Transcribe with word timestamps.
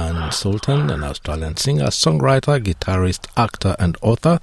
Dan 0.00 0.32
Sultan, 0.32 0.88
an 0.88 1.04
Australian 1.04 1.58
singer, 1.58 1.88
songwriter, 1.88 2.58
guitarist, 2.58 3.26
actor, 3.36 3.76
and 3.78 3.98
author, 4.00 4.38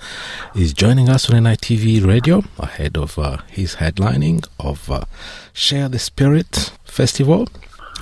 is 0.54 0.71
joining 0.71 1.10
us 1.10 1.32
on 1.32 1.44
NITV 1.44 2.05
Radio 2.05 2.44
ahead 2.60 2.96
of 2.96 3.18
uh, 3.18 3.38
his 3.48 3.78
headlining 3.78 4.48
of 4.59 4.91
uh, 4.91 5.05
Share 5.54 5.89
the 5.89 5.98
Spirit 5.98 6.71
Festival, 6.84 7.48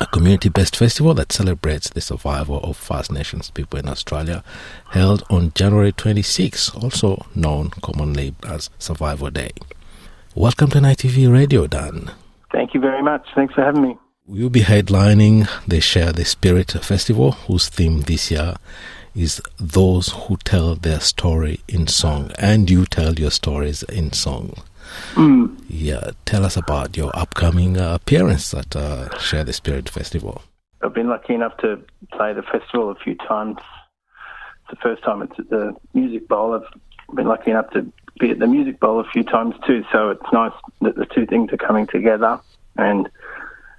a 0.01 0.05
community 0.07 0.49
based 0.49 0.75
festival 0.75 1.13
that 1.13 1.31
celebrates 1.31 1.89
the 1.89 2.01
survival 2.01 2.59
of 2.59 2.75
First 2.75 3.09
Nations 3.09 3.51
people 3.51 3.79
in 3.79 3.87
Australia, 3.87 4.43
held 4.89 5.23
on 5.29 5.53
January 5.55 5.93
26, 5.93 6.75
also 6.75 7.25
known 7.35 7.69
commonly 7.81 8.35
as 8.45 8.69
Survival 8.79 9.29
Day. 9.29 9.51
Welcome 10.35 10.71
to 10.71 10.79
NITV 10.79 11.31
Radio, 11.31 11.67
Dan. 11.67 12.11
Thank 12.51 12.73
you 12.73 12.81
very 12.81 13.01
much. 13.01 13.25
Thanks 13.33 13.53
for 13.53 13.63
having 13.63 13.81
me. 13.81 13.97
We'll 14.27 14.49
be 14.49 14.61
headlining 14.61 15.47
the 15.67 15.79
Share 15.79 16.11
the 16.11 16.25
Spirit 16.25 16.71
Festival, 16.71 17.33
whose 17.33 17.69
theme 17.69 18.01
this 18.01 18.31
year 18.31 18.55
is 19.15 19.39
Those 19.59 20.13
Who 20.13 20.37
Tell 20.37 20.73
Their 20.73 20.99
Story 20.99 21.59
in 21.67 21.85
Song. 21.85 22.31
And 22.39 22.67
you 22.67 22.87
tell 22.87 23.13
your 23.13 23.29
stories 23.29 23.83
in 23.83 24.13
song. 24.13 24.55
Mm. 25.13 25.55
Yeah, 25.69 26.09
tell 26.25 26.43
us 26.43 26.57
about 26.57 26.97
your 26.97 27.15
upcoming 27.15 27.77
uh, 27.77 27.93
appearance 27.93 28.51
at 28.55 28.75
uh, 28.75 29.15
Share 29.19 29.43
the 29.43 29.53
Spirit 29.53 29.89
Festival. 29.89 30.41
I've 30.81 30.95
been 30.95 31.09
lucky 31.09 31.35
enough 31.35 31.55
to 31.57 31.79
play 32.11 32.33
the 32.33 32.41
festival 32.41 32.89
a 32.89 32.95
few 32.95 33.13
times. 33.13 33.57
It's 33.59 34.71
the 34.71 34.75
first 34.77 35.03
time 35.03 35.21
it's 35.21 35.37
at 35.37 35.51
the 35.51 35.75
Music 35.93 36.27
Bowl. 36.27 36.55
I've 36.55 37.15
been 37.15 37.27
lucky 37.27 37.51
enough 37.51 37.69
to 37.73 37.85
be 38.19 38.31
at 38.31 38.39
the 38.39 38.47
Music 38.47 38.79
Bowl 38.79 38.99
a 38.99 39.07
few 39.11 39.23
times 39.23 39.53
too, 39.67 39.85
so 39.91 40.09
it's 40.09 40.33
nice 40.33 40.53
that 40.81 40.95
the 40.95 41.05
two 41.05 41.27
things 41.27 41.53
are 41.53 41.57
coming 41.57 41.85
together. 41.85 42.39
And 42.77 43.07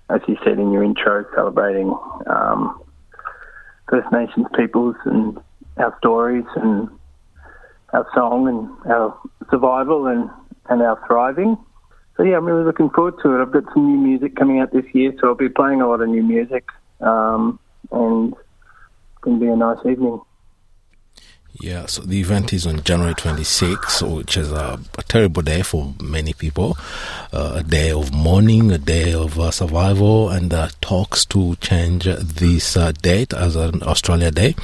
as 0.08 0.20
you 0.28 0.36
said 0.44 0.58
in 0.58 0.72
your 0.72 0.84
intro, 0.84 1.24
celebrating 1.34 1.96
um, 2.26 2.80
First 3.88 4.10
Nations 4.12 4.46
peoples 4.56 4.96
and 5.04 5.38
our 5.76 5.96
stories 5.98 6.44
and 6.56 6.88
our 7.92 8.06
song 8.14 8.48
and 8.48 8.92
our 8.92 9.18
survival 9.50 10.06
and, 10.06 10.30
and 10.68 10.82
our 10.82 11.00
thriving. 11.06 11.56
So 12.16 12.22
yeah, 12.22 12.36
I'm 12.36 12.46
really 12.46 12.64
looking 12.64 12.90
forward 12.90 13.14
to 13.22 13.36
it. 13.36 13.42
I've 13.42 13.52
got 13.52 13.64
some 13.74 13.86
new 13.86 13.98
music 13.98 14.36
coming 14.36 14.60
out 14.60 14.72
this 14.72 14.86
year, 14.94 15.12
so 15.20 15.28
I'll 15.28 15.34
be 15.34 15.48
playing 15.48 15.80
a 15.82 15.88
lot 15.88 16.00
of 16.00 16.08
new 16.08 16.22
music, 16.22 16.64
um, 17.00 17.58
and 17.92 18.32
it's 18.32 19.20
going 19.20 19.38
to 19.38 19.44
be 19.44 19.50
a 19.50 19.56
nice 19.56 19.84
evening. 19.84 20.20
Yeah, 21.60 21.86
so 21.86 22.02
the 22.02 22.20
event 22.20 22.52
is 22.52 22.66
on 22.66 22.82
January 22.82 23.14
26, 23.14 24.02
which 24.02 24.36
is 24.36 24.52
a, 24.52 24.78
a 24.98 25.02
terrible 25.04 25.42
day 25.42 25.62
for 25.62 25.94
many 26.02 26.34
people. 26.34 26.76
Uh, 27.32 27.54
a 27.56 27.62
day 27.62 27.92
of 27.92 28.12
mourning, 28.12 28.70
a 28.72 28.78
day 28.78 29.14
of 29.14 29.38
uh, 29.40 29.50
survival, 29.50 30.28
and 30.28 30.52
uh, 30.52 30.68
talks 30.80 31.24
to 31.26 31.56
change 31.56 32.04
this 32.04 32.76
uh, 32.76 32.92
date 32.92 33.32
as 33.32 33.56
an 33.56 33.82
Australia 33.82 34.30
Day. 34.30 34.54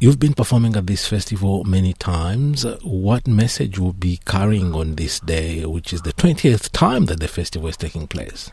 You've 0.00 0.18
been 0.18 0.34
performing 0.34 0.76
at 0.76 0.86
this 0.86 1.06
festival 1.06 1.64
many 1.64 1.92
times. 1.94 2.64
What 2.82 3.26
message 3.26 3.78
will 3.78 3.92
be 3.92 4.18
carrying 4.26 4.74
on 4.74 4.96
this 4.96 5.20
day, 5.20 5.64
which 5.64 5.92
is 5.92 6.02
the 6.02 6.12
20th 6.12 6.70
time 6.72 7.06
that 7.06 7.20
the 7.20 7.28
festival 7.28 7.68
is 7.68 7.76
taking 7.76 8.06
place? 8.06 8.50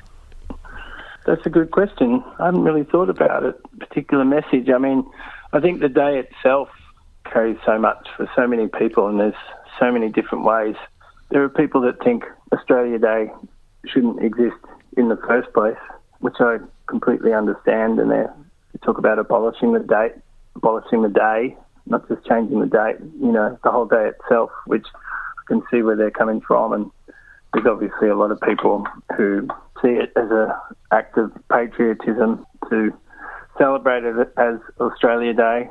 That's 1.26 1.46
a 1.46 1.50
good 1.50 1.72
question. 1.72 2.24
I 2.40 2.46
haven't 2.46 2.64
really 2.64 2.86
thought 2.86 3.10
about 3.10 3.44
it, 3.44 3.60
particular 3.80 4.24
message. 4.24 4.70
I 4.70 4.78
mean, 4.78 5.06
I 5.54 5.60
think 5.60 5.80
the 5.80 5.90
day 5.90 6.20
itself 6.20 6.70
carries 7.32 7.58
so 7.66 7.78
much 7.78 8.08
for 8.16 8.30
so 8.36 8.48
many 8.48 8.68
people, 8.68 9.08
and 9.08 9.20
there's 9.20 9.34
so 9.80 9.92
many 9.92 10.10
different 10.10 10.44
ways. 10.44 10.76
There 11.30 11.44
are 11.44 11.50
people 11.50 11.82
that 11.82 12.04
think 12.04 12.24
Australia 12.54 13.00
Day 13.00 13.32
shouldn't 13.86 14.24
exist 14.24 14.58
in 14.96 15.10
the 15.10 15.18
first 15.18 15.54
place, 15.54 15.78
which 16.20 16.36
I 16.40 16.58
completely 16.88 17.34
understand, 17.34 18.00
and 18.00 18.12
they 18.12 18.26
talk 18.84 18.98
about 18.98 19.20
abolishing 19.20 19.74
the 19.74 19.80
date 19.80 20.14
abolishing 20.58 21.04
the 21.04 21.10
day, 21.10 21.56
not 21.86 22.08
just 22.10 22.26
changing 22.26 22.60
the 22.60 22.68
date, 22.68 22.98
you 23.22 23.32
know, 23.32 23.58
the 23.64 23.72
whole 23.72 23.86
day 23.86 24.10
itself, 24.10 24.50
which 24.66 24.86
I 24.94 25.42
can 25.48 25.64
see 25.72 25.82
where 25.82 25.96
they're 25.96 26.12
coming 26.12 26.42
from. 26.42 26.74
And 26.74 26.92
there's 27.54 27.68
obviously 27.68 28.10
a 28.10 28.16
lot 28.16 28.32
of 28.32 28.42
people 28.42 28.86
who 29.16 29.48
see 29.82 29.90
it 29.90 30.12
as 30.18 30.30
an 30.30 30.52
act 30.92 31.18
of 31.18 31.32
patriotism 31.50 32.46
to 32.70 32.92
celebrate 33.58 34.04
it 34.04 34.16
as 34.38 34.60
Australia 34.80 35.34
Day. 35.34 35.70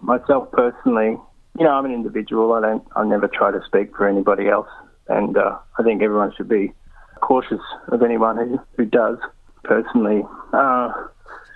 Myself 0.00 0.50
personally, 0.52 1.16
you 1.58 1.64
know, 1.64 1.70
I'm 1.70 1.84
an 1.84 1.92
individual. 1.92 2.52
I 2.52 2.60
don't, 2.60 2.84
I 2.94 3.04
never 3.04 3.28
try 3.28 3.50
to 3.50 3.60
speak 3.66 3.96
for 3.96 4.08
anybody 4.08 4.48
else. 4.48 4.68
And 5.08 5.36
uh, 5.36 5.58
I 5.78 5.82
think 5.82 6.02
everyone 6.02 6.32
should 6.36 6.48
be 6.48 6.72
cautious 7.20 7.60
of 7.88 8.02
anyone 8.02 8.36
who, 8.36 8.60
who 8.76 8.84
does. 8.84 9.18
Personally, 9.64 10.22
uh, 10.52 10.92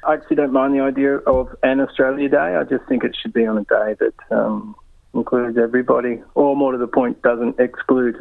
I 0.06 0.14
actually 0.14 0.36
don't 0.36 0.52
mind 0.52 0.74
the 0.74 0.80
idea 0.80 1.18
of 1.18 1.54
an 1.62 1.80
Australia 1.80 2.28
Day. 2.28 2.56
I 2.56 2.64
just 2.64 2.84
think 2.88 3.04
it 3.04 3.16
should 3.20 3.32
be 3.32 3.46
on 3.46 3.58
a 3.58 3.64
day 3.64 3.96
that 4.00 4.36
um, 4.36 4.74
includes 5.14 5.58
everybody, 5.58 6.22
or 6.34 6.56
more 6.56 6.72
to 6.72 6.78
the 6.78 6.86
point, 6.86 7.22
doesn't 7.22 7.60
exclude 7.60 8.16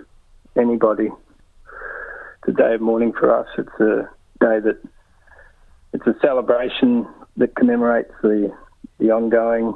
anybody. 0.57 1.09
It's 2.41 2.49
a 2.49 2.51
day 2.51 2.75
of 2.75 2.81
mourning 2.81 3.13
for 3.13 3.33
us. 3.33 3.47
It's 3.57 3.79
a 3.79 4.09
day 4.39 4.59
that 4.59 4.79
it's 5.93 6.05
a 6.05 6.15
celebration 6.21 7.07
that 7.39 7.55
commemorates 7.55 8.11
the 8.21 8.53
the 8.99 9.11
ongoing 9.11 9.73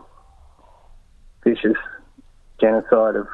vicious 1.44 1.78
genocide 2.60 3.16
of 3.16 3.28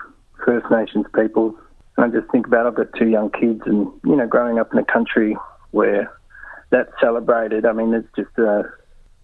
First 0.46 0.68
Nations 0.72 1.06
peoples. 1.14 1.56
And 1.98 2.06
I 2.06 2.20
just 2.20 2.32
think 2.32 2.48
about 2.48 2.66
I've 2.66 2.76
got 2.76 2.88
two 2.98 3.10
young 3.10 3.32
kids, 3.32 3.62
and 3.66 3.92
you 4.06 4.16
know, 4.16 4.28
growing 4.28 4.60
up 4.60 4.72
in 4.72 4.80
a 4.80 4.86
country 4.86 5.36
where 5.72 6.12
that's 6.70 6.92
celebrated. 7.02 7.66
I 7.66 7.74
mean, 7.74 7.94
it's 7.94 8.08
just, 8.16 8.38
uh, 8.38 8.64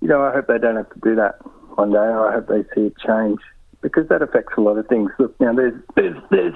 you 0.02 0.08
know, 0.08 0.24
I 0.24 0.34
hope 0.34 0.48
they 0.48 0.58
don't 0.58 0.76
have 0.76 0.90
to 0.90 1.00
do 1.02 1.16
that 1.16 1.36
one 1.78 1.92
day. 1.92 1.98
I 2.00 2.34
hope 2.34 2.48
they 2.48 2.64
see 2.74 2.88
it 2.88 2.94
change 3.06 3.40
because 3.82 4.08
that 4.10 4.22
affects 4.22 4.54
a 4.58 4.62
lot 4.62 4.78
of 4.78 4.88
things. 4.88 5.12
Look, 5.20 5.40
now 5.40 5.54
there's 5.54 5.80
there's 5.96 6.18
there's 6.32 6.56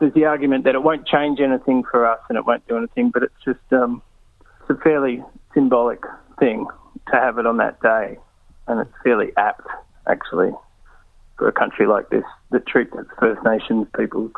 there's 0.00 0.14
the 0.14 0.24
argument 0.24 0.64
that 0.64 0.74
it 0.74 0.82
won't 0.82 1.06
change 1.06 1.38
anything 1.38 1.84
for 1.88 2.06
us 2.06 2.18
and 2.28 2.36
it 2.36 2.44
won't 2.44 2.66
do 2.66 2.76
anything, 2.76 3.10
but 3.10 3.22
it's 3.22 3.44
just 3.44 3.72
um, 3.72 4.02
it's 4.60 4.70
a 4.70 4.82
fairly 4.82 5.22
symbolic 5.54 6.02
thing 6.40 6.66
to 7.10 7.16
have 7.16 7.38
it 7.38 7.46
on 7.46 7.56
that 7.58 7.80
day, 7.80 8.16
and 8.68 8.80
it's 8.80 8.92
fairly 9.02 9.32
apt 9.36 9.66
actually 10.06 10.50
for 11.36 11.48
a 11.48 11.52
country 11.52 11.86
like 11.86 12.08
this 12.10 12.24
that 12.50 12.66
treats 12.66 12.92
its 12.94 13.10
First 13.18 13.40
Nations 13.44 13.86
people 13.96 14.30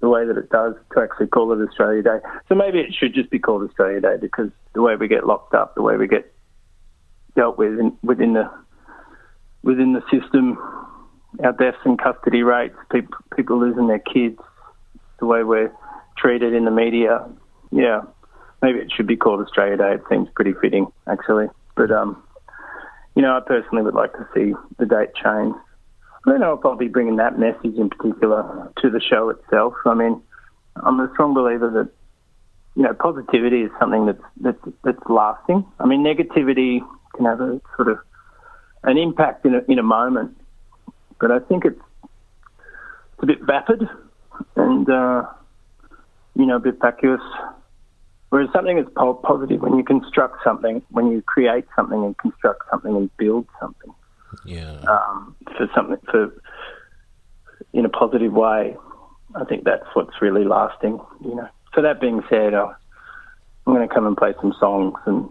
the 0.00 0.08
way 0.08 0.24
that 0.26 0.36
it 0.36 0.50
does 0.50 0.74
to 0.94 1.02
actually 1.02 1.26
call 1.26 1.52
it 1.52 1.66
Australia 1.66 2.02
Day. 2.02 2.18
So 2.48 2.54
maybe 2.54 2.80
it 2.80 2.94
should 2.94 3.14
just 3.14 3.30
be 3.30 3.38
called 3.38 3.68
Australia 3.68 4.00
Day 4.00 4.16
because 4.20 4.50
the 4.72 4.82
way 4.82 4.96
we 4.96 5.08
get 5.08 5.26
locked 5.26 5.54
up, 5.54 5.74
the 5.74 5.82
way 5.82 5.96
we 5.96 6.08
get 6.08 6.32
dealt 7.36 7.58
with 7.58 7.78
in, 7.78 7.96
within 8.02 8.32
the 8.32 8.50
within 9.62 9.92
the 9.92 10.02
system, 10.10 10.58
our 11.44 11.52
deaths 11.52 11.78
and 11.84 11.98
custody 11.98 12.42
rates, 12.42 12.76
people 12.90 13.14
people 13.36 13.60
losing 13.60 13.88
their 13.88 13.98
kids, 13.98 14.38
the 15.18 15.26
way 15.26 15.42
we're 15.44 15.70
treated 16.16 16.54
in 16.54 16.64
the 16.64 16.70
media. 16.70 17.28
Yeah, 17.70 18.02
maybe 18.62 18.78
it 18.78 18.90
should 18.94 19.06
be 19.06 19.16
called 19.16 19.40
Australia 19.40 19.76
Day. 19.76 19.94
It 19.94 20.02
seems 20.08 20.28
pretty 20.34 20.54
fitting, 20.60 20.86
actually. 21.06 21.46
But 21.80 21.92
um, 21.92 22.22
you 23.14 23.22
know, 23.22 23.34
I 23.34 23.40
personally 23.40 23.82
would 23.82 23.94
like 23.94 24.12
to 24.12 24.28
see 24.34 24.52
the 24.78 24.84
date 24.84 25.14
change. 25.14 25.54
I 26.26 26.30
don't 26.30 26.38
know 26.38 26.52
if 26.52 26.60
I'll 26.62 26.76
be 26.76 26.88
bringing 26.88 27.16
that 27.16 27.38
message 27.38 27.74
in 27.78 27.88
particular 27.88 28.70
to 28.82 28.90
the 28.90 29.00
show 29.00 29.30
itself. 29.30 29.72
I 29.86 29.94
mean, 29.94 30.20
I'm 30.76 31.00
a 31.00 31.08
strong 31.14 31.32
believer 31.32 31.70
that 31.70 31.90
you 32.76 32.82
know 32.82 32.92
positivity 32.92 33.62
is 33.62 33.70
something 33.80 34.04
that's 34.04 34.22
that's 34.42 34.76
that's 34.84 35.08
lasting. 35.08 35.64
I 35.78 35.86
mean, 35.86 36.04
negativity 36.04 36.80
can 37.16 37.24
have 37.24 37.40
a 37.40 37.62
sort 37.76 37.88
of 37.88 37.98
an 38.82 38.98
impact 38.98 39.46
in 39.46 39.54
a, 39.54 39.60
in 39.66 39.78
a 39.78 39.82
moment, 39.82 40.36
but 41.18 41.30
I 41.30 41.38
think 41.38 41.64
it's 41.64 41.80
it's 43.14 43.22
a 43.22 43.26
bit 43.26 43.40
vapid 43.40 43.88
and 44.54 44.90
uh, 44.90 45.22
you 46.34 46.44
know 46.44 46.56
a 46.56 46.60
bit 46.60 46.78
vacuous. 46.78 47.22
Whereas 48.30 48.48
something 48.52 48.78
is 48.78 48.86
positive 49.22 49.60
when 49.60 49.76
you 49.76 49.84
construct 49.84 50.42
something, 50.44 50.82
when 50.90 51.10
you 51.10 51.20
create 51.22 51.66
something 51.76 52.02
and 52.02 52.16
construct 52.18 52.62
something 52.70 52.96
and 52.96 53.16
build 53.16 53.46
something 53.60 53.92
yeah. 54.44 54.80
um, 54.88 55.34
for 55.56 55.68
something 55.74 55.98
for 56.10 56.32
in 57.72 57.84
a 57.84 57.88
positive 57.88 58.32
way. 58.32 58.76
I 59.34 59.44
think 59.44 59.64
that's 59.64 59.86
what's 59.94 60.20
really 60.20 60.44
lasting. 60.44 61.00
You 61.24 61.34
know. 61.36 61.48
So 61.74 61.82
that 61.82 62.00
being 62.00 62.22
said, 62.28 62.54
I, 62.54 62.72
I'm 63.66 63.74
going 63.74 63.86
to 63.88 63.94
come 63.94 64.06
and 64.06 64.16
play 64.16 64.34
some 64.40 64.54
songs, 64.58 64.98
and 65.06 65.28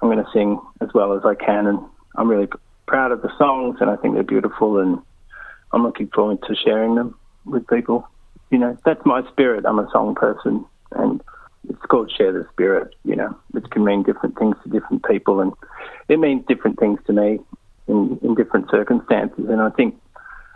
I'm 0.00 0.08
going 0.08 0.24
to 0.24 0.30
sing 0.32 0.60
as 0.80 0.88
well 0.94 1.12
as 1.12 1.22
I 1.24 1.34
can, 1.34 1.66
and 1.66 1.80
I'm 2.16 2.28
really 2.28 2.48
proud 2.86 3.12
of 3.12 3.20
the 3.20 3.30
songs, 3.36 3.78
and 3.80 3.90
I 3.90 3.96
think 3.96 4.14
they're 4.14 4.22
beautiful, 4.22 4.78
and 4.78 4.98
I'm 5.72 5.82
looking 5.82 6.08
forward 6.08 6.38
to 6.46 6.54
sharing 6.54 6.94
them 6.94 7.14
with 7.44 7.66
people. 7.66 8.08
You 8.50 8.58
know, 8.58 8.78
that's 8.84 9.04
my 9.04 9.26
spirit. 9.30 9.66
I'm 9.66 9.78
a 9.78 9.90
song 9.92 10.14
person, 10.14 10.64
and 10.92 11.20
it's 11.68 11.82
called 11.88 12.10
share 12.16 12.32
the 12.32 12.46
spirit. 12.52 12.94
You 13.04 13.16
know, 13.16 13.36
which 13.50 13.64
can 13.70 13.84
mean 13.84 14.02
different 14.02 14.38
things 14.38 14.56
to 14.64 14.70
different 14.70 15.04
people, 15.06 15.40
and 15.40 15.52
it 16.08 16.18
means 16.18 16.44
different 16.46 16.78
things 16.78 17.00
to 17.06 17.12
me 17.12 17.40
in, 17.86 18.18
in 18.22 18.34
different 18.34 18.70
circumstances. 18.70 19.46
And 19.48 19.60
I 19.60 19.70
think 19.70 20.00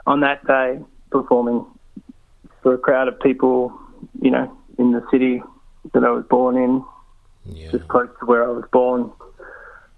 on 0.07 0.21
that 0.21 0.47
day, 0.47 0.79
performing 1.11 1.65
for 2.63 2.75
a 2.75 2.79
crowd 2.79 3.09
of 3.09 3.19
people, 3.21 3.73
you 4.21 4.31
know, 4.31 4.57
in 4.79 4.93
the 4.93 5.05
city 5.11 5.43
that 5.93 6.05
I 6.05 6.11
was 6.11 6.25
born 6.29 6.57
in, 6.57 6.85
Yeah. 7.45 7.71
just 7.73 7.89
close 7.89 8.09
to 8.21 8.27
where 8.27 8.45
I 8.45 8.49
was 8.49 8.65
born, 8.73 9.11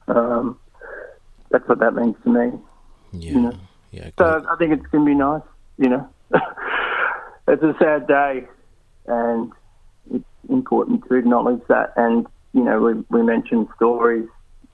um, 0.09 0.59
that's 1.51 1.69
what 1.69 1.79
that 1.81 1.95
means 1.95 2.17
to 2.25 2.31
me. 2.31 2.59
Yeah. 3.13 3.33
You 3.33 3.41
know? 3.41 3.53
Yeah. 3.93 4.11
So 4.19 4.45
I 4.51 4.57
think 4.57 4.73
it's 4.73 4.87
going 4.87 5.05
to 5.05 5.09
be 5.11 5.15
nice. 5.15 5.43
You 5.79 5.89
know, 5.89 6.09
it's 7.49 7.63
a 7.63 7.75
sad 7.79 8.07
day, 8.07 8.45
and 9.07 9.53
important 10.49 11.07
to 11.09 11.15
acknowledge 11.15 11.63
that. 11.69 11.93
And 11.97 12.27
you 12.53 12.63
know, 12.63 12.81
we 12.81 12.95
we 13.11 13.23
mentioned 13.23 13.69
stories 13.77 14.29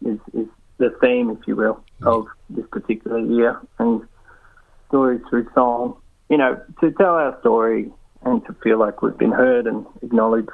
is 0.04 0.18
is 0.34 0.46
the 0.78 0.90
theme, 1.00 1.30
if 1.30 1.46
you 1.46 1.56
will, 1.56 1.82
of 2.02 2.26
this 2.48 2.66
particular 2.70 3.20
year, 3.20 3.60
and 3.78 4.02
stories 4.88 5.20
through 5.28 5.48
song. 5.54 5.96
You 6.28 6.38
know, 6.38 6.60
to 6.80 6.90
tell 6.92 7.14
our 7.14 7.38
story 7.40 7.90
and 8.22 8.44
to 8.46 8.52
feel 8.62 8.78
like 8.78 9.02
we've 9.02 9.16
been 9.16 9.32
heard 9.32 9.66
and 9.66 9.86
acknowledged 10.02 10.50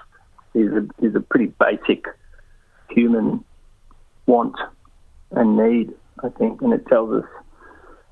is 0.55 0.73
a, 0.73 1.05
is 1.05 1.15
a 1.15 1.21
pretty 1.21 1.53
basic 1.61 2.07
human 2.91 3.45
want 4.27 4.57
and 5.33 5.57
need, 5.57 5.93
I 6.23 6.29
think, 6.31 6.63
and 6.63 6.73
it 6.73 6.87
tells 6.87 7.23
us 7.23 7.29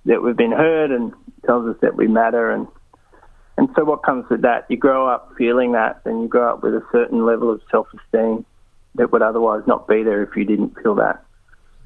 that 0.05 0.23
we've 0.23 0.37
been 0.37 0.53
heard 0.53 0.91
and 0.91 1.13
tells 1.47 1.67
us 1.69 1.77
that 1.81 1.97
we 1.97 2.07
matter 2.07 2.51
and 2.51 2.67
and 3.57 3.69
so 3.77 3.85
what 3.85 4.03
comes 4.03 4.25
with 4.29 4.43
that? 4.43 4.67
You 4.69 4.77
grow 4.77 5.09
up 5.09 5.33
feeling 5.39 5.73
that 5.73 6.01
and 6.05 6.23
you 6.23 6.29
grow 6.29 6.55
up 6.55 6.63
with 6.63 6.75
a 6.75 6.83
certain 6.93 7.25
level 7.25 7.51
of 7.51 7.61
self 7.71 7.87
esteem 7.95 8.45
that 8.97 9.13
would 9.13 9.23
otherwise 9.23 9.63
not 9.67 9.89
be 9.89 10.03
there 10.03 10.23
if 10.23 10.37
you 10.37 10.45
didn't 10.45 10.75
feel 10.83 10.95
that. 10.97 11.25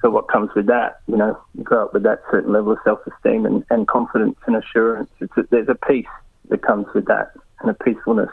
So 0.00 0.10
what 0.10 0.28
comes 0.28 0.50
with 0.54 0.66
that? 0.66 1.00
You 1.08 1.16
know, 1.16 1.38
you 1.56 1.64
grow 1.64 1.84
up 1.84 1.94
with 1.94 2.04
that 2.04 2.22
certain 2.30 2.52
level 2.52 2.72
of 2.72 2.78
self-esteem 2.84 3.44
and, 3.46 3.64
and 3.70 3.88
confidence 3.88 4.36
and 4.46 4.56
assurance. 4.56 5.10
It's 5.20 5.36
a, 5.36 5.42
there's 5.50 5.68
a 5.68 5.74
peace 5.74 6.06
that 6.50 6.62
comes 6.62 6.86
with 6.94 7.06
that 7.06 7.32
and 7.60 7.70
a 7.70 7.74
peacefulness, 7.74 8.30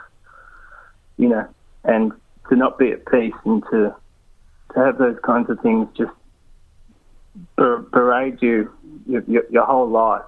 you 1.17 1.29
know, 1.29 1.47
and 1.83 2.11
to 2.49 2.55
not 2.55 2.77
be 2.77 2.91
at 2.91 3.05
peace 3.07 3.33
and 3.45 3.63
to 3.71 3.95
to 4.73 4.79
have 4.79 4.97
those 4.97 5.17
kinds 5.23 5.49
of 5.49 5.59
things 5.61 5.87
just 5.97 6.11
berate 7.55 8.41
you 8.41 8.71
your, 9.07 9.23
your, 9.27 9.43
your 9.49 9.65
whole 9.65 9.89
life. 9.89 10.21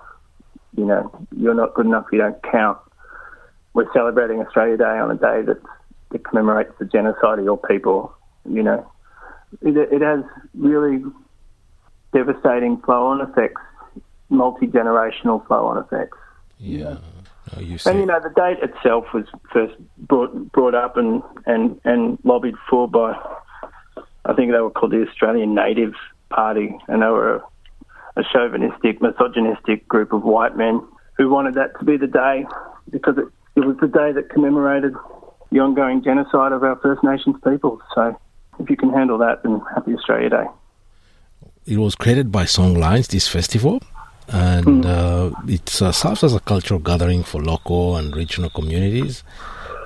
You 0.76 0.86
know, 0.86 1.28
you're 1.36 1.54
not 1.54 1.74
good 1.74 1.86
enough. 1.86 2.06
You 2.12 2.20
don't 2.20 2.42
count. 2.44 2.78
We're 3.78 3.94
celebrating 3.94 4.40
Australia 4.40 4.76
Day 4.76 4.98
on 4.98 5.12
a 5.12 5.14
day 5.14 5.44
that, 5.44 5.62
that 6.10 6.26
commemorates 6.26 6.74
the 6.80 6.86
genocide 6.86 7.38
of 7.38 7.46
your 7.46 7.60
people. 7.60 8.12
You 8.50 8.64
know, 8.64 8.92
it, 9.62 9.78
it 9.78 10.02
has 10.02 10.24
really 10.56 11.04
devastating 12.12 12.82
flow-on 12.82 13.22
effects, 13.22 13.62
multi-generational 14.30 15.46
flow-on 15.46 15.78
effects. 15.78 16.18
Yeah. 16.58 16.98
Oh, 17.56 17.60
you 17.60 17.78
and 17.86 18.00
you 18.00 18.08
know 18.08 18.20
the 18.20 18.34
date 18.36 18.68
itself 18.68 19.06
was 19.14 19.26
first 19.54 19.76
brought 20.00 20.52
brought 20.52 20.74
up 20.74 20.98
and, 20.98 21.22
and, 21.46 21.80
and 21.84 22.18
lobbied 22.24 22.56
for 22.68 22.88
by 22.88 23.14
I 24.26 24.34
think 24.34 24.54
they 24.54 24.60
were 24.60 24.72
called 24.72 24.94
the 24.94 25.06
Australian 25.08 25.54
Native 25.54 25.94
Party, 26.32 26.76
and 26.88 27.04
they 27.04 27.08
were 27.08 27.36
a, 27.36 27.44
a 28.16 28.24
chauvinistic, 28.34 29.04
misogynistic 29.04 29.88
group 29.88 30.14
of 30.14 30.24
white 30.24 30.58
men 30.58 30.82
who 31.18 31.30
wanted 31.30 31.54
that 31.54 31.78
to 31.78 31.86
be 31.86 31.96
the 31.96 32.08
day 32.08 32.44
because 32.90 33.20
it, 33.20 33.26
it 33.58 33.66
was 33.66 33.76
the 33.82 33.88
day 33.88 34.12
that 34.12 34.30
commemorated 34.30 34.94
the 35.52 35.60
ongoing 35.60 36.04
genocide 36.04 36.52
of 36.52 36.64
our 36.64 36.76
First 36.76 37.04
Nations 37.04 37.36
peoples. 37.44 37.82
So 37.96 38.16
if 38.60 38.70
you 38.70 38.78
can 38.78 38.94
handle 38.94 39.18
that, 39.18 39.42
then 39.42 39.60
happy 39.74 39.96
Australia 39.96 40.30
Day. 40.30 40.46
It 41.66 41.78
was 41.78 41.96
created 41.96 42.32
by 42.32 42.44
Songlines, 42.44 43.08
this 43.08 43.28
festival, 43.28 43.82
and 44.28 44.84
mm. 44.84 44.86
uh, 44.86 45.36
it 45.48 45.82
uh, 45.82 45.92
serves 45.92 46.24
as 46.24 46.36
a 46.36 46.40
cultural 46.40 46.80
gathering 46.80 47.24
for 47.24 47.42
local 47.42 47.98
and 47.98 48.16
regional 48.16 48.52
communities. 48.52 49.24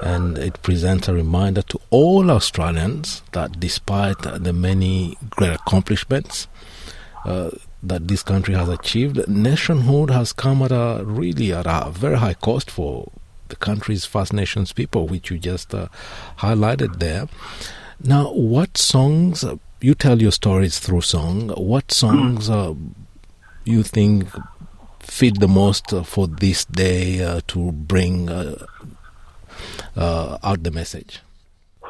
And 0.01 0.37
it 0.37 0.61
presents 0.63 1.07
a 1.07 1.13
reminder 1.13 1.61
to 1.61 1.79
all 1.91 2.29
Australians 2.29 3.21
that 3.31 3.59
despite 3.59 4.17
the 4.19 4.51
many 4.51 5.17
great 5.29 5.53
accomplishments 5.53 6.47
uh, 7.23 7.51
that 7.83 8.07
this 8.09 8.21
country 8.21 8.55
has 8.55 8.67
achieved, 8.67 9.25
nationhood 9.29 10.09
has 10.09 10.33
come 10.33 10.61
at 10.61 10.71
a 10.71 11.03
really 11.05 11.53
at 11.53 11.67
a 11.67 11.89
very 11.91 12.17
high 12.17 12.33
cost 12.33 12.69
for 12.69 13.07
the 13.51 13.55
country's 13.55 14.05
First 14.05 14.33
Nations 14.33 14.73
people, 14.73 15.07
which 15.07 15.29
you 15.29 15.37
just 15.37 15.75
uh, 15.75 15.87
highlighted 16.39 16.97
there. 16.97 17.27
Now, 18.03 18.33
what 18.33 18.77
songs 18.77 19.45
you 19.79 19.93
tell 19.93 20.21
your 20.21 20.31
stories 20.31 20.79
through 20.79 21.01
song? 21.01 21.49
What 21.49 21.91
songs 21.91 22.49
uh, 22.49 22.73
you 23.63 23.83
think 23.83 24.27
fit 24.99 25.39
the 25.39 25.47
most 25.47 25.93
for 26.05 26.27
this 26.27 26.65
day 26.65 27.23
uh, 27.23 27.41
to 27.47 27.71
bring 27.71 28.29
uh, 28.29 28.65
uh, 29.95 30.37
out 30.43 30.63
the 30.63 30.71
message? 30.71 31.21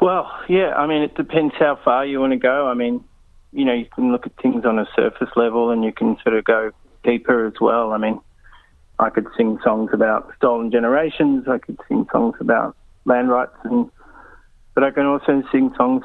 Well, 0.00 0.30
yeah, 0.48 0.74
I 0.74 0.86
mean, 0.86 1.02
it 1.02 1.14
depends 1.14 1.54
how 1.58 1.78
far 1.84 2.04
you 2.04 2.20
want 2.20 2.32
to 2.32 2.38
go. 2.38 2.66
I 2.66 2.74
mean, 2.74 3.04
you 3.52 3.64
know, 3.64 3.72
you 3.72 3.86
can 3.94 4.10
look 4.10 4.26
at 4.26 4.36
things 4.42 4.64
on 4.64 4.78
a 4.78 4.86
surface 4.96 5.30
level 5.36 5.70
and 5.70 5.84
you 5.84 5.92
can 5.92 6.18
sort 6.22 6.36
of 6.36 6.44
go 6.44 6.72
deeper 7.04 7.46
as 7.46 7.54
well. 7.60 7.92
I 7.92 7.98
mean, 7.98 8.20
I 9.02 9.10
could 9.10 9.26
sing 9.36 9.58
songs 9.64 9.90
about 9.92 10.32
stolen 10.36 10.70
generations, 10.70 11.48
I 11.48 11.58
could 11.58 11.78
sing 11.88 12.06
songs 12.12 12.36
about 12.40 12.76
land 13.04 13.30
rights 13.30 13.56
and 13.64 13.90
but 14.74 14.84
I 14.84 14.90
can 14.90 15.04
also 15.04 15.42
sing 15.52 15.72
songs, 15.76 16.02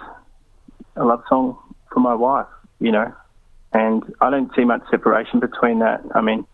a 0.98 1.06
love 1.06 1.24
song 1.30 1.58
for 1.94 2.02
my 2.02 2.14
wife, 2.14 2.48
you 2.80 2.92
know, 2.92 3.14
and 3.72 4.04
I 4.20 4.30
don't 4.30 4.54
see 4.56 4.66
much 4.66 4.82
separation 4.92 5.40
between 5.40 5.80
that. 5.80 6.02
I 6.14 6.22
mean, 6.22 6.46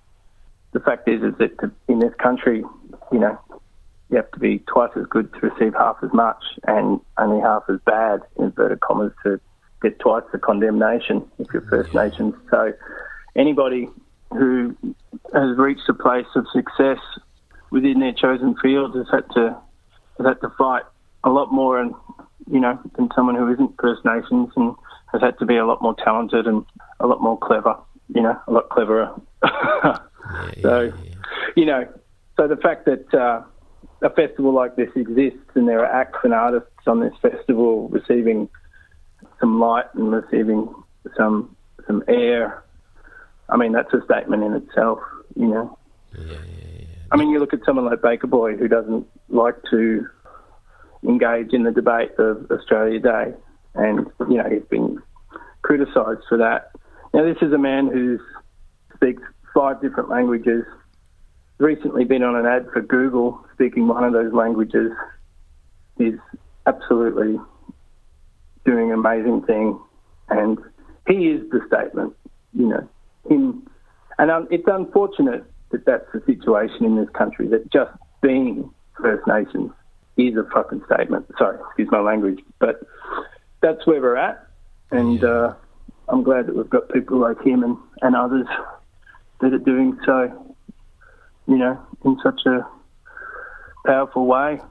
the 0.73 0.79
fact 0.79 1.07
is, 1.07 1.23
is 1.23 1.33
that 1.39 1.71
in 1.87 1.99
this 1.99 2.13
country, 2.21 2.63
you 3.11 3.19
know, 3.19 3.39
you 4.09 4.17
have 4.17 4.31
to 4.31 4.39
be 4.39 4.59
twice 4.59 4.91
as 4.95 5.07
good 5.07 5.33
to 5.33 5.39
receive 5.39 5.73
half 5.73 5.97
as 6.03 6.13
much 6.13 6.43
and 6.67 6.99
only 7.17 7.41
half 7.41 7.63
as 7.67 7.79
bad, 7.85 8.21
inverted 8.37 8.79
commas, 8.81 9.11
to 9.23 9.39
get 9.81 9.97
twice 9.99 10.23
the 10.31 10.37
condemnation 10.37 11.25
if 11.39 11.47
you're 11.51 11.63
First 11.63 11.95
Nations. 11.95 12.35
So 12.51 12.73
anybody 13.35 13.89
who 14.31 14.75
has 15.33 15.57
reached 15.57 15.87
a 15.89 15.93
place 15.93 16.27
of 16.35 16.45
success 16.53 16.99
within 17.71 17.99
their 17.99 18.13
chosen 18.13 18.55
field 18.61 18.95
has 18.95 19.07
had 19.11 19.29
to 19.31 19.57
has 20.17 20.27
had 20.27 20.41
to 20.41 20.49
fight 20.57 20.83
a 21.23 21.29
lot 21.29 21.51
more 21.51 21.79
and 21.79 21.93
you 22.51 22.59
know 22.59 22.79
than 22.95 23.09
someone 23.15 23.35
who 23.35 23.51
isn't 23.51 23.75
First 23.81 24.05
Nations 24.05 24.49
and 24.55 24.75
has 25.11 25.21
had 25.21 25.37
to 25.39 25.45
be 25.45 25.57
a 25.57 25.65
lot 25.65 25.81
more 25.81 25.95
talented 26.03 26.47
and 26.47 26.65
a 26.99 27.07
lot 27.07 27.21
more 27.21 27.37
clever, 27.37 27.75
you 28.13 28.21
know, 28.21 28.39
a 28.47 28.51
lot 28.51 28.69
cleverer. 28.69 29.13
yeah, 29.43 29.97
so, 30.61 30.81
yeah, 30.81 30.91
yeah. 31.03 31.13
you 31.55 31.65
know, 31.65 31.87
so 32.35 32.47
the 32.47 32.57
fact 32.57 32.85
that 32.85 33.13
uh, 33.13 33.43
a 34.01 34.09
festival 34.09 34.51
like 34.51 34.75
this 34.75 34.89
exists 34.95 35.51
and 35.53 35.67
there 35.67 35.79
are 35.79 36.01
acts 36.01 36.19
and 36.23 36.33
artists 36.33 36.69
on 36.87 36.99
this 36.99 37.13
festival 37.21 37.87
receiving 37.89 38.49
some 39.39 39.59
light 39.59 39.85
and 39.93 40.11
receiving 40.11 40.73
some 41.15 41.55
some 41.85 42.03
air, 42.07 42.63
I 43.49 43.57
mean, 43.57 43.71
that's 43.71 43.93
a 43.93 44.03
statement 44.05 44.43
in 44.43 44.53
itself, 44.53 44.99
you 45.35 45.47
know. 45.47 45.77
I 47.11 47.15
mean, 47.15 47.29
you 47.29 47.39
look 47.39 47.53
at 47.53 47.59
someone 47.65 47.85
like 47.85 48.01
Baker 48.01 48.27
Boy 48.27 48.55
who 48.55 48.67
doesn't 48.67 49.07
like 49.29 49.55
to 49.71 50.07
engage 51.03 51.53
in 51.53 51.63
the 51.63 51.71
debate 51.71 52.11
of 52.17 52.49
Australia 52.49 52.99
Day, 52.99 53.33
and 53.75 54.07
you 54.29 54.37
know 54.37 54.49
he's 54.49 54.67
been 54.69 55.01
criticised 55.61 56.21
for 56.27 56.37
that. 56.37 56.71
Now, 57.13 57.23
this 57.23 57.37
is 57.41 57.53
a 57.53 57.57
man 57.57 57.87
who 57.87 58.19
speaks 58.95 59.21
five 59.53 59.81
different 59.81 60.09
languages. 60.09 60.65
Recently, 61.59 62.03
been 62.05 62.23
on 62.23 62.35
an 62.35 62.45
ad 62.45 62.67
for 62.73 62.81
Google 62.81 63.45
speaking 63.53 63.87
one 63.87 64.03
of 64.03 64.13
those 64.13 64.33
languages. 64.33 64.91
Is 65.99 66.19
absolutely 66.65 67.39
doing 68.65 68.91
an 68.91 68.99
amazing 68.99 69.43
thing, 69.43 69.79
and 70.29 70.57
he 71.07 71.27
is 71.27 71.47
the 71.51 71.61
statement. 71.67 72.15
You 72.53 72.67
know, 72.67 72.89
him, 73.29 73.67
and 74.17 74.31
um, 74.31 74.47
it's 74.51 74.67
unfortunate 74.67 75.43
that 75.71 75.85
that's 75.85 76.05
the 76.13 76.21
situation 76.25 76.85
in 76.85 76.95
this 76.95 77.09
country. 77.09 77.47
That 77.47 77.71
just 77.71 77.91
being 78.21 78.69
First 79.01 79.27
Nations 79.27 79.71
is 80.17 80.35
a 80.37 80.43
fucking 80.53 80.83
statement. 80.85 81.25
Sorry, 81.37 81.57
excuse 81.67 81.89
my 81.91 81.99
language, 81.99 82.39
but 82.59 82.81
that's 83.61 83.85
where 83.87 84.01
we're 84.01 84.17
at, 84.17 84.47
and 84.91 85.23
uh, 85.23 85.53
I'm 86.07 86.23
glad 86.23 86.47
that 86.47 86.55
we've 86.55 86.69
got 86.69 86.89
people 86.89 87.17
like 87.17 87.41
him 87.41 87.63
and, 87.63 87.77
and 88.01 88.15
others 88.15 88.47
that 89.41 89.53
are 89.53 89.59
doing 89.59 89.97
so, 90.05 90.55
you 91.47 91.57
know, 91.57 91.79
in 92.05 92.17
such 92.23 92.41
a 92.45 92.67
powerful 93.85 94.25
way. 94.25 94.61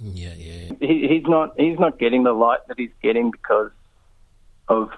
Yeah, 0.00 0.34
yeah. 0.36 0.72
He, 0.80 1.08
he's 1.08 1.26
not 1.26 1.58
he's 1.58 1.78
not 1.78 1.98
getting 1.98 2.22
the 2.22 2.32
light 2.32 2.60
that 2.68 2.78
he's 2.78 2.92
getting 3.02 3.30
because 3.30 3.70
of 4.68 4.90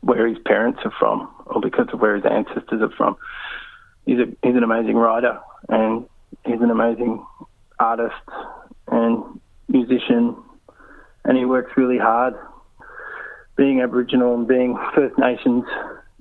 where 0.00 0.26
his 0.26 0.38
parents 0.44 0.80
are 0.84 0.92
from 0.98 1.28
or 1.46 1.60
because 1.60 1.88
of 1.92 2.00
where 2.00 2.16
his 2.16 2.24
ancestors 2.24 2.82
are 2.82 2.90
from. 2.96 3.16
He's 4.06 4.18
a 4.18 4.26
he's 4.42 4.56
an 4.56 4.62
amazing 4.62 4.96
writer 4.96 5.38
and 5.68 6.06
he's 6.46 6.60
an 6.60 6.70
amazing 6.70 7.24
artist 7.78 8.14
and 8.88 9.40
musician 9.68 10.36
and 11.24 11.36
he 11.36 11.44
works 11.44 11.72
really 11.76 11.98
hard. 11.98 12.34
Being 13.56 13.80
Aboriginal 13.80 14.34
and 14.34 14.46
being 14.46 14.78
First 14.94 15.18
Nations, 15.18 15.64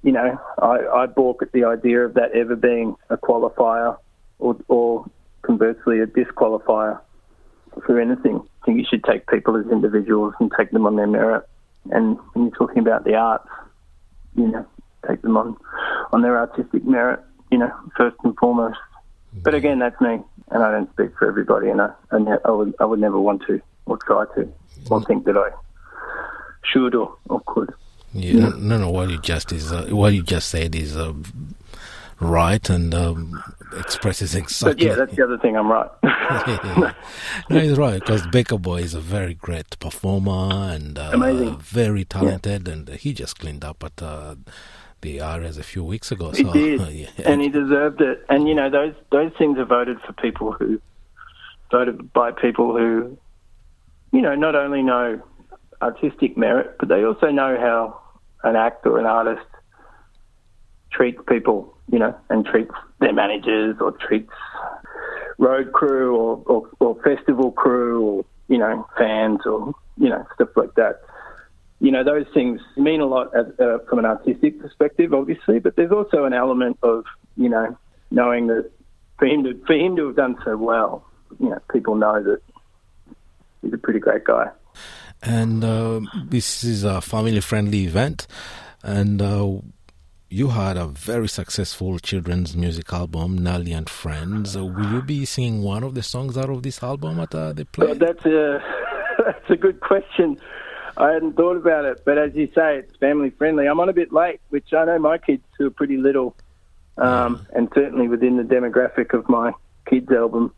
you 0.04 0.12
know, 0.12 0.40
I, 0.58 1.04
I 1.04 1.06
balk 1.06 1.42
at 1.42 1.52
the 1.52 1.66
idea 1.66 2.02
of 2.02 2.16
that 2.16 2.32
ever 2.32 2.56
being 2.56 2.96
a 3.10 3.18
qualifier 3.18 3.98
or, 4.40 4.58
or 4.68 5.06
conversely 5.44 6.00
a 6.00 6.08
disqualifier 6.08 7.00
for 7.86 8.00
anything. 8.00 8.42
I 8.62 8.66
think 8.66 8.80
you 8.80 8.86
should 8.90 9.04
take 9.04 9.28
people 9.28 9.56
as 9.56 9.72
individuals 9.72 10.34
and 10.40 10.52
take 10.58 10.72
them 10.72 10.86
on 10.86 10.96
their 10.96 11.08
merit. 11.08 11.48
And 11.92 12.18
when 12.34 12.46
you're 12.46 12.56
talking 12.56 12.80
about 12.80 13.06
the 13.06 13.16
arts, 13.16 13.48
you 14.38 14.48
know, 14.48 14.66
take 15.08 15.22
them 15.22 15.36
on 15.36 15.58
on 16.14 16.22
their 16.22 16.38
artistic 16.38 16.86
merit, 16.86 17.20
you 17.52 17.58
know, 17.58 17.72
first 17.98 18.16
and 18.24 18.38
foremost. 18.38 18.78
But 19.44 19.54
again, 19.54 19.80
that's 19.80 20.00
me, 20.00 20.20
and 20.50 20.64
I 20.64 20.72
don't 20.72 20.92
speak 20.94 21.18
for 21.18 21.28
everybody, 21.28 21.70
and 21.70 21.82
I, 21.82 21.92
and 22.12 22.28
I 22.46 22.52
would 22.52 22.74
I 22.80 22.86
would 22.86 23.00
never 23.00 23.20
want 23.20 23.44
to 23.48 23.62
or 23.86 23.98
try 23.98 24.26
to 24.36 24.52
or 24.90 25.04
think 25.04 25.26
that 25.26 25.38
I 25.38 25.50
should 26.64 26.96
or, 26.96 27.16
or 27.30 27.42
could. 27.46 27.74
Yeah, 28.14 28.50
no, 28.58 28.78
no. 28.78 28.90
What 28.90 29.10
you 29.10 29.20
just 29.20 29.52
is 29.52 29.72
uh, 29.72 29.88
what 29.90 30.14
you 30.14 30.24
just 30.24 30.50
said 30.50 30.76
is 30.76 30.96
uh, 30.96 31.14
right 32.20 32.68
and 32.70 32.94
um, 32.94 33.44
expresses 33.80 34.36
exactly. 34.36 34.74
But 34.74 34.82
yeah, 34.82 34.96
that's 34.96 35.16
the 35.16 35.24
other 35.24 35.38
thing. 35.38 35.56
I'm 35.56 35.72
right. 35.72 35.90
no, 37.50 37.60
he's 37.60 37.78
right 37.78 38.00
because 38.00 38.26
Baker 38.28 38.58
Boy 38.58 38.82
is 38.82 38.94
a 38.94 39.00
very 39.00 39.34
great 39.34 39.80
performer 39.80 40.50
and 40.52 40.98
uh, 40.98 41.12
Amazing. 41.14 41.58
very 41.60 42.06
talented, 42.06 42.68
yeah. 42.68 42.74
and 42.74 42.90
he 42.90 43.14
just 43.14 43.40
cleaned 43.40 43.64
up 43.64 43.84
at 43.84 44.02
uh, 44.02 44.36
the 45.02 45.20
ARIAs 45.22 45.58
a 45.58 45.64
few 45.64 45.84
weeks 45.84 46.12
ago. 46.12 46.32
He 46.32 46.44
so, 46.44 46.54
did, 46.54 46.82
yeah. 46.92 47.08
and 47.26 47.42
he 47.42 47.50
deserved 47.50 48.02
it. 48.02 48.26
And 48.30 48.48
you 48.48 48.56
know, 48.56 48.70
those 48.70 48.94
those 49.12 49.32
things 49.38 49.58
are 49.58 49.66
voted 49.66 50.00
for 50.02 50.14
people 50.14 50.52
who 50.52 50.82
voted 51.72 52.14
by 52.14 52.32
people 52.32 52.78
who, 52.78 53.18
you 54.12 54.22
know, 54.22 54.36
not 54.36 54.56
only 54.56 54.82
know 54.82 55.22
artistic 55.82 56.38
merit, 56.38 56.76
but 56.80 56.90
they 56.90 57.04
also 57.04 57.30
know 57.30 57.58
how 57.60 58.02
an 58.44 58.56
actor 58.56 58.92
or 58.92 59.00
an 59.00 59.06
artist 59.06 59.46
treats 60.92 61.20
people, 61.28 61.77
you 61.92 62.00
know, 62.00 62.16
and 62.30 62.46
treats 62.46 62.74
their 63.00 63.14
managers 63.14 63.78
or 63.80 63.92
treats 63.94 64.32
road 65.38 65.72
crew 65.72 66.16
or, 66.16 66.44
or, 66.46 66.70
or 66.80 67.02
festival 67.02 67.52
crew 67.52 68.02
or, 68.02 68.26
you 68.48 68.58
know, 68.58 68.88
fans 68.98 69.40
or, 69.46 69.74
you 69.98 70.10
know, 70.10 70.26
stuff 70.36 70.50
like 70.56 70.74
that. 70.76 71.02
You 71.80 71.92
know, 71.92 72.04
those 72.04 72.26
things 72.34 72.60
mean 72.76 73.02
a 73.02 73.06
lot 73.06 73.36
as, 73.36 73.46
uh, 73.60 73.78
from 73.88 74.00
an 74.00 74.06
artistic 74.06 74.60
perspective, 74.60 75.14
obviously, 75.14 75.60
but 75.60 75.76
there's 75.76 75.92
also 75.92 76.26
an 76.26 76.34
element 76.34 76.80
of, 76.82 77.06
you 77.36 77.50
know, 77.50 77.78
knowing 78.10 78.48
that 78.48 78.72
for 79.20 79.28
him 79.28 79.44
to, 79.44 79.54
for 79.66 79.74
him 79.74 79.96
to 79.96 80.08
have 80.08 80.16
done 80.16 80.38
so 80.44 80.58
well, 80.58 81.06
you 81.40 81.50
know, 81.50 81.60
people 81.72 81.96
know 81.96 82.24
that 82.24 82.42
he's 83.62 83.74
a 83.74 83.78
pretty 83.78 84.00
great 84.00 84.24
guy. 84.24 84.50
And 85.22 85.64
uh, 85.64 86.02
this 86.26 86.64
is 86.64 86.84
a 86.84 87.02
family 87.02 87.40
friendly 87.42 87.86
event. 87.86 88.28
And 88.84 89.22
uh, 89.22 89.58
you 90.30 90.50
had 90.50 90.78
a 90.78 90.86
very 90.88 91.28
successful 91.28 92.00
children's 92.00 92.56
music 92.56 92.92
album, 92.92 93.40
Nali 93.40 93.76
and 93.76 93.90
Friends. 93.90 94.58
Uh, 94.58 94.66
will 94.66 94.92
you 94.92 95.02
be 95.02 95.26
singing 95.26 95.62
one 95.64 95.84
of 95.84 95.96
the 95.96 96.04
songs 96.04 96.38
out 96.38 96.50
of 96.50 96.64
this 96.64 96.84
album 96.84 97.20
at 97.20 97.34
uh, 97.34 97.54
the 97.54 97.66
play? 97.66 97.94
That's 97.94 98.26
a 98.26 98.62
that's 99.26 99.50
a 99.50 99.56
good 99.56 99.80
question. 99.80 100.38
I 100.98 101.12
hadn't 101.12 101.36
thought 101.36 101.58
about 101.58 101.86
it, 101.86 102.04
but 102.06 102.18
as 102.18 102.36
you 102.36 102.48
say, 102.56 102.80
it's 102.80 102.96
family 102.98 103.30
friendly. 103.30 103.68
I'm 103.68 103.80
on 103.80 103.88
a 103.88 103.94
bit 103.94 104.12
late, 104.12 104.42
which 104.50 104.74
I 104.74 104.86
know 104.86 105.00
my 105.00 105.18
kids 105.18 105.44
who 105.58 105.68
are 105.68 105.72
pretty 105.72 105.98
little, 105.98 106.36
um, 106.98 107.46
yeah. 107.52 107.60
and 107.60 107.70
certainly 107.74 108.08
within 108.08 108.38
the 108.38 108.44
demographic 108.44 109.14
of 109.14 109.30
my 109.30 109.54
kids' 109.86 110.12
album. 110.12 110.54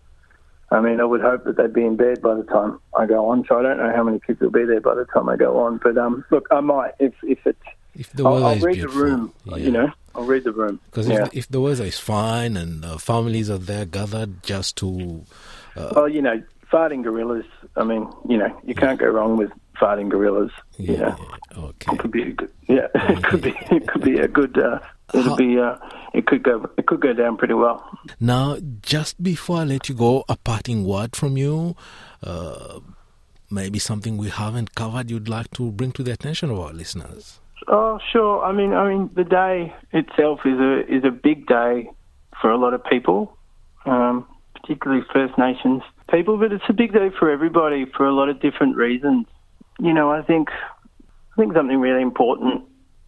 I 0.71 0.81
mean, 0.81 1.01
I 1.01 1.03
would 1.03 1.21
hope 1.21 1.45
that 1.45 1.57
they'd 1.57 1.73
be 1.73 1.83
in 1.83 1.95
bed 1.95 2.21
by 2.21 2.35
the 2.35 2.43
time 2.43 2.79
I 2.97 3.07
go 3.07 3.29
on. 3.29 3.43
So 3.49 3.57
I 3.57 3.63
don't 3.63 3.77
know 3.77 3.91
how 3.93 4.03
many 4.03 4.19
kids 4.19 4.39
will 4.39 4.51
be 4.51 4.65
there 4.65 4.79
by 4.79 4.93
the 4.93 5.05
time 5.05 5.27
I 5.27 5.35
go 5.35 5.57
on. 5.59 5.79
But 5.83 5.97
um, 5.97 6.23
look, 6.31 6.47
I 6.49 6.59
might 6.59 6.93
if 6.99 7.13
if 7.21 7.39
it's. 7.45 7.59
If 7.99 8.11
the 8.13 8.23
weather 8.23 8.37
I'll, 8.37 8.45
I'll 8.47 8.57
is 8.57 8.63
read 8.63 8.75
beautiful, 8.75 8.99
the 8.99 9.05
room. 9.05 9.33
yeah. 9.45 9.55
You 9.57 9.71
know, 9.71 9.91
I'll 10.15 10.23
read 10.23 10.43
the 10.45 10.51
room. 10.53 10.79
Because 10.85 11.07
yeah. 11.07 11.25
if, 11.25 11.33
if 11.35 11.47
the 11.49 11.59
weather 11.61 11.83
is 11.85 11.99
fine 11.99 12.57
and 12.57 12.83
uh, 12.85 12.97
families 12.97 13.49
are 13.49 13.57
there 13.59 13.85
gathered 13.85 14.41
just 14.43 14.77
to. 14.77 15.23
Uh, 15.75 15.91
well, 15.95 16.09
you 16.09 16.21
know, 16.21 16.41
farting 16.71 17.03
gorillas. 17.03 17.45
I 17.75 17.83
mean, 17.83 18.07
you 18.27 18.37
know, 18.37 18.57
you 18.65 18.73
can't 18.73 18.99
go 18.99 19.07
wrong 19.07 19.37
with 19.37 19.51
farting 19.79 20.09
gorillas. 20.09 20.51
yeah, 20.77 20.91
You 20.91 20.97
know, 20.97 21.17
okay. 21.69 21.93
it 21.93 21.99
could 21.99 22.11
be 22.11 22.23
a 22.23 22.31
good. 22.31 22.51
Yeah, 22.67 22.87
it 22.95 23.23
could 23.23 23.41
be. 23.41 23.53
It 23.71 23.87
could 23.87 24.01
be 24.03 24.17
a 24.19 24.27
good. 24.27 24.57
Uh, 24.57 24.79
it'll 25.13 25.31
How- 25.31 25.35
be. 25.35 25.59
Uh, 25.59 25.75
it 26.13 26.25
could 26.25 26.41
go. 26.43 26.69
It 26.77 26.87
could 26.87 27.01
go 27.01 27.13
down 27.13 27.37
pretty 27.37 27.53
well. 27.53 27.83
Now, 28.19 28.57
just 28.81 29.21
before 29.21 29.57
I 29.57 29.63
let 29.65 29.89
you 29.89 29.95
go, 29.95 30.23
a 30.29 30.37
parting 30.37 30.85
word 30.85 31.15
from 31.15 31.37
you. 31.37 31.75
Uh, 32.23 32.79
maybe 33.51 33.79
something 33.79 34.15
we 34.17 34.29
haven't 34.29 34.75
covered 34.75 35.09
you'd 35.09 35.27
like 35.27 35.49
to 35.49 35.71
bring 35.71 35.91
to 35.91 36.03
the 36.03 36.11
attention 36.11 36.51
of 36.51 36.59
our 36.59 36.71
listeners. 36.71 37.39
Oh, 37.71 37.99
sure. 38.11 38.43
I 38.43 38.51
mean, 38.51 38.73
I 38.73 38.89
mean, 38.89 39.11
the 39.15 39.23
day 39.23 39.75
itself 39.93 40.39
is 40.43 40.59
a 40.59 40.79
is 40.91 41.03
a 41.05 41.11
big 41.11 41.45
day 41.45 41.87
for 42.41 42.49
a 42.49 42.57
lot 42.57 42.73
of 42.73 42.83
people, 42.83 43.37
um, 43.85 44.25
particularly 44.55 45.03
First 45.13 45.37
Nations 45.37 45.83
people. 46.09 46.39
But 46.39 46.51
it's 46.51 46.63
a 46.67 46.73
big 46.73 46.93
day 46.93 47.11
for 47.19 47.29
everybody 47.29 47.85
for 47.95 48.07
a 48.07 48.11
lot 48.11 48.27
of 48.27 48.41
different 48.41 48.75
reasons. 48.75 49.27
You 49.79 49.93
know, 49.93 50.09
I 50.11 50.23
think 50.23 50.49
I 50.49 51.35
think 51.37 51.53
something 51.53 51.79
really 51.79 52.01
important 52.01 52.63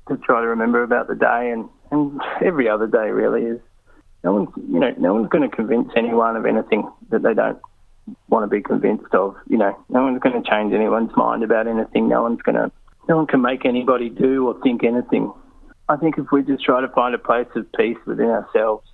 to 0.10 0.18
try 0.18 0.42
to 0.42 0.48
remember 0.48 0.84
about 0.84 1.08
the 1.08 1.16
day 1.16 1.50
and 1.50 1.68
and 1.90 2.22
every 2.46 2.70
other 2.70 2.86
day 2.86 3.10
really 3.10 3.42
is 3.42 3.60
no 4.24 4.34
one's 4.34 4.50
you 4.70 4.80
know 4.80 4.94
no 5.00 5.16
one's 5.16 5.30
going 5.30 5.50
to 5.50 5.56
convince 5.56 5.90
anyone 5.98 6.36
of 6.36 6.46
anything 6.46 6.88
that 7.10 7.24
they 7.24 7.34
don't 7.34 7.58
want 8.30 8.44
to 8.44 8.48
be 8.48 8.62
convinced 8.62 9.12
of. 9.16 9.36
You 9.48 9.58
know, 9.58 9.76
no 9.90 10.04
one's 10.04 10.20
going 10.20 10.40
to 10.40 10.48
change 10.48 10.72
anyone's 10.72 11.12
mind 11.18 11.44
about 11.44 11.66
anything. 11.66 12.08
No 12.08 12.22
one's 12.22 12.44
going 12.44 12.58
to 12.58 12.72
no 13.08 13.18
one 13.18 13.28
can 13.28 13.42
make 13.42 13.66
anybody 13.66 14.10
do 14.10 14.48
or 14.48 14.60
think 14.62 14.84
anything. 14.84 15.32
I 15.90 15.98
think 15.98 16.18
if 16.18 16.32
we 16.32 16.44
just 16.44 16.64
try 16.64 16.82
to 16.82 16.88
find 16.90 17.14
a 17.14 17.18
place 17.18 17.48
of 17.56 17.72
peace 17.74 17.98
within 18.06 18.28
ourselves, 18.28 18.88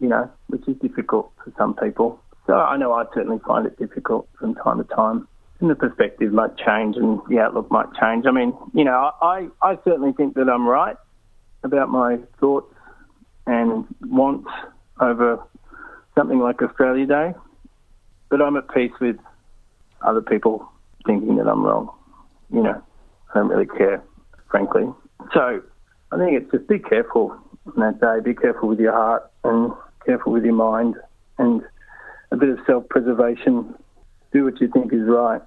you 0.00 0.08
know, 0.08 0.30
which 0.46 0.66
is 0.68 0.76
difficult 0.76 1.30
for 1.44 1.52
some 1.58 1.74
people. 1.74 2.20
So 2.46 2.54
I 2.54 2.76
know 2.76 2.92
I 2.92 3.04
certainly 3.14 3.40
find 3.46 3.66
it 3.66 3.78
difficult 3.78 4.28
from 4.38 4.54
time 4.54 4.78
to 4.78 4.84
time. 4.94 5.28
And 5.60 5.68
the 5.68 5.74
perspective 5.74 6.32
might 6.32 6.56
change 6.56 6.96
and 6.96 7.20
the 7.28 7.40
outlook 7.40 7.70
might 7.70 7.92
change. 8.00 8.26
I 8.26 8.30
mean, 8.30 8.54
you 8.72 8.84
know, 8.84 9.10
I, 9.20 9.48
I 9.60 9.76
certainly 9.84 10.12
think 10.12 10.34
that 10.34 10.48
I'm 10.48 10.66
right 10.66 10.96
about 11.64 11.88
my 11.88 12.18
thoughts 12.38 12.72
and 13.46 13.84
wants 14.02 14.48
over 15.00 15.42
something 16.16 16.38
like 16.38 16.62
Australia 16.62 17.06
Day, 17.06 17.34
but 18.30 18.40
I'm 18.40 18.56
at 18.56 18.68
peace 18.72 18.92
with 19.00 19.16
other 20.02 20.22
people 20.22 20.70
thinking 21.06 21.36
that 21.36 21.48
I'm 21.48 21.64
wrong. 21.64 21.90
You 22.52 22.62
know, 22.62 22.82
I 23.34 23.38
don't 23.38 23.48
really 23.48 23.66
care, 23.66 24.02
frankly. 24.50 24.84
So 25.32 25.62
I 26.12 26.16
think 26.16 26.40
it's 26.40 26.50
just 26.50 26.68
be 26.68 26.78
careful 26.78 27.36
on 27.66 27.74
that 27.76 28.00
day. 28.00 28.20
Be 28.24 28.34
careful 28.34 28.68
with 28.68 28.80
your 28.80 28.92
heart 28.92 29.30
and 29.44 29.72
careful 30.04 30.32
with 30.32 30.44
your 30.44 30.54
mind 30.54 30.94
and 31.38 31.62
a 32.30 32.36
bit 32.36 32.48
of 32.48 32.58
self-preservation. 32.66 33.74
Do 34.32 34.44
what 34.44 34.60
you 34.60 34.68
think 34.68 34.92
is 34.92 35.02
right. 35.06 35.42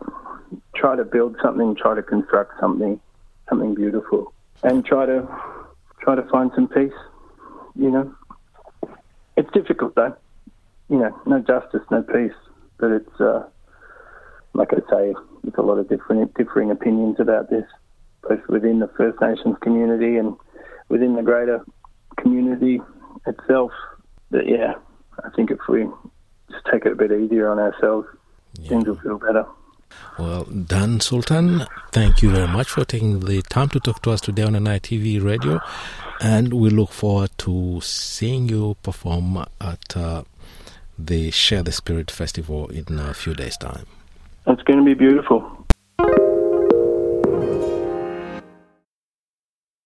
Try 0.75 0.95
to 0.95 1.03
build 1.03 1.37
something. 1.41 1.75
Try 1.75 1.95
to 1.95 2.03
construct 2.03 2.59
something, 2.59 2.99
something 3.49 3.75
beautiful, 3.75 4.33
and 4.63 4.85
try 4.85 5.05
to 5.05 5.27
try 6.01 6.15
to 6.15 6.23
find 6.29 6.51
some 6.55 6.67
peace. 6.67 6.91
You 7.75 7.91
know, 7.91 8.15
it's 9.37 9.51
difficult 9.51 9.95
though. 9.95 10.15
You 10.89 10.99
know, 10.99 11.21
no 11.25 11.39
justice, 11.39 11.81
no 11.89 12.01
peace. 12.03 12.33
But 12.77 12.91
it's 12.91 13.21
uh, 13.21 13.43
like 14.53 14.69
I 14.73 14.79
say, 14.91 15.13
there's 15.43 15.55
a 15.57 15.61
lot 15.61 15.77
of 15.77 15.89
different 15.89 16.33
differing 16.35 16.71
opinions 16.71 17.19
about 17.19 17.49
this, 17.49 17.65
both 18.27 18.45
within 18.47 18.79
the 18.79 18.89
First 18.97 19.19
Nations 19.21 19.55
community 19.61 20.17
and 20.17 20.35
within 20.89 21.15
the 21.15 21.23
greater 21.23 21.65
community 22.17 22.79
itself. 23.25 23.71
But 24.29 24.47
yeah, 24.47 24.75
I 25.23 25.29
think 25.35 25.51
if 25.51 25.59
we 25.67 25.87
just 26.49 26.65
take 26.71 26.85
it 26.85 26.93
a 26.93 26.95
bit 26.95 27.11
easier 27.11 27.49
on 27.49 27.59
ourselves, 27.59 28.07
things 28.67 28.85
will 28.87 28.99
feel 28.99 29.17
better. 29.17 29.45
Well, 30.17 30.43
Dan 30.43 30.99
Sultan, 30.99 31.65
thank 31.91 32.21
you 32.21 32.31
very 32.31 32.47
much 32.47 32.69
for 32.69 32.85
taking 32.85 33.21
the 33.21 33.41
time 33.41 33.69
to 33.69 33.79
talk 33.79 34.01
to 34.03 34.11
us 34.11 34.21
today 34.21 34.43
on 34.43 34.53
NITV 34.53 35.23
Radio. 35.23 35.59
And 36.21 36.53
we 36.53 36.69
look 36.69 36.91
forward 36.91 37.31
to 37.39 37.81
seeing 37.81 38.47
you 38.47 38.77
perform 38.83 39.43
at 39.59 39.97
uh, 39.97 40.23
the 40.97 41.31
Share 41.31 41.63
the 41.63 41.71
Spirit 41.71 42.11
Festival 42.11 42.67
in 42.67 42.99
a 42.99 43.13
few 43.13 43.33
days' 43.33 43.57
time. 43.57 43.87
It's 44.47 44.63
going 44.63 44.79
to 44.79 44.85
be 44.85 44.95
beautiful. 44.95 45.60